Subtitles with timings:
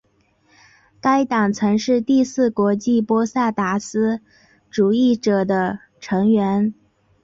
[0.99, 4.19] 该党曾是第四国际波萨达斯
[4.71, 6.73] 主义者的成员。